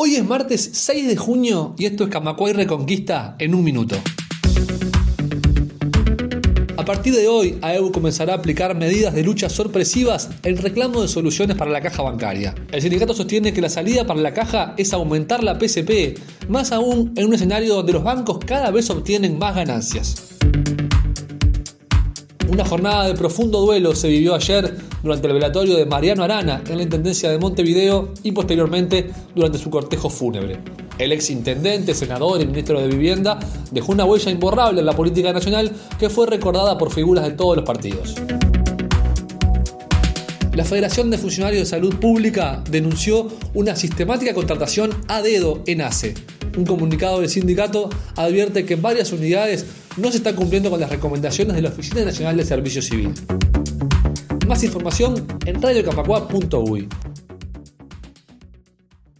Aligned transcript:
Hoy 0.00 0.14
es 0.14 0.24
martes 0.24 0.70
6 0.74 1.08
de 1.08 1.16
junio 1.16 1.74
y 1.76 1.86
esto 1.86 2.04
es 2.04 2.10
Camacuay 2.10 2.52
Reconquista 2.52 3.34
en 3.40 3.52
un 3.52 3.64
minuto. 3.64 3.96
A 6.76 6.84
partir 6.84 7.16
de 7.16 7.26
hoy, 7.26 7.58
AEU 7.62 7.90
comenzará 7.90 8.34
a 8.34 8.36
aplicar 8.36 8.76
medidas 8.76 9.12
de 9.12 9.24
lucha 9.24 9.48
sorpresivas 9.48 10.30
en 10.44 10.56
reclamo 10.56 11.02
de 11.02 11.08
soluciones 11.08 11.56
para 11.56 11.72
la 11.72 11.80
caja 11.80 12.04
bancaria. 12.04 12.54
El 12.70 12.80
sindicato 12.80 13.12
sostiene 13.12 13.52
que 13.52 13.60
la 13.60 13.70
salida 13.70 14.06
para 14.06 14.20
la 14.20 14.32
caja 14.32 14.74
es 14.76 14.92
aumentar 14.92 15.42
la 15.42 15.58
PCP, 15.58 16.16
más 16.48 16.70
aún 16.70 17.12
en 17.16 17.26
un 17.26 17.34
escenario 17.34 17.74
donde 17.74 17.94
los 17.94 18.04
bancos 18.04 18.38
cada 18.38 18.70
vez 18.70 18.88
obtienen 18.90 19.36
más 19.36 19.56
ganancias. 19.56 20.37
Una 22.48 22.64
jornada 22.64 23.06
de 23.06 23.14
profundo 23.14 23.60
duelo 23.60 23.94
se 23.94 24.08
vivió 24.08 24.34
ayer 24.34 24.74
durante 25.02 25.26
el 25.26 25.34
velatorio 25.34 25.76
de 25.76 25.84
Mariano 25.84 26.24
Arana 26.24 26.62
en 26.66 26.78
la 26.78 26.82
Intendencia 26.82 27.30
de 27.30 27.38
Montevideo 27.38 28.14
y 28.22 28.32
posteriormente 28.32 29.10
durante 29.34 29.58
su 29.58 29.68
cortejo 29.68 30.08
fúnebre. 30.08 30.58
El 30.98 31.12
ex 31.12 31.28
intendente, 31.28 31.94
senador 31.94 32.40
y 32.40 32.46
ministro 32.46 32.80
de 32.80 32.88
Vivienda 32.88 33.38
dejó 33.70 33.92
una 33.92 34.06
huella 34.06 34.32
imborrable 34.32 34.80
en 34.80 34.86
la 34.86 34.96
política 34.96 35.30
nacional 35.30 35.70
que 35.98 36.08
fue 36.08 36.26
recordada 36.26 36.78
por 36.78 36.90
figuras 36.90 37.24
de 37.24 37.32
todos 37.32 37.54
los 37.54 37.66
partidos. 37.66 38.14
La 40.54 40.64
Federación 40.64 41.10
de 41.10 41.18
Funcionarios 41.18 41.60
de 41.60 41.66
Salud 41.66 41.96
Pública 41.96 42.64
denunció 42.70 43.28
una 43.52 43.76
sistemática 43.76 44.32
contratación 44.32 44.90
a 45.06 45.20
dedo 45.20 45.62
en 45.66 45.82
ACE. 45.82 46.14
Un 46.58 46.66
comunicado 46.66 47.20
del 47.20 47.30
sindicato 47.30 47.88
advierte 48.16 48.64
que 48.64 48.74
en 48.74 48.82
varias 48.82 49.12
unidades 49.12 49.64
no 49.96 50.10
se 50.10 50.16
está 50.16 50.34
cumpliendo 50.34 50.70
con 50.70 50.80
las 50.80 50.90
recomendaciones 50.90 51.54
de 51.54 51.62
la 51.62 51.68
Oficina 51.68 52.04
Nacional 52.04 52.36
de 52.36 52.44
Servicio 52.44 52.82
Civil. 52.82 53.14
Más 54.48 54.64
información 54.64 55.24
en 55.46 55.62
radiocapacua.uy. 55.62 56.88